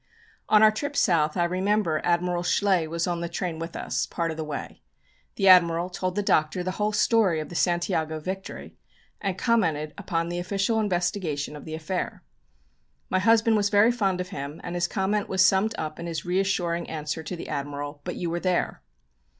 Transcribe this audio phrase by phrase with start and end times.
[0.49, 4.31] On our trip South I remember Admiral Schley was on the train with us part
[4.31, 4.81] of the way.
[5.35, 8.75] The Admiral told the Doctor the whole story of the Santiago victory,
[9.21, 12.23] and commented upon the official investigation of the affair.
[13.11, 16.25] My husband was very fond of him, and his comment was summed up in his
[16.25, 18.81] reassuring answer to the Admiral "But you were there."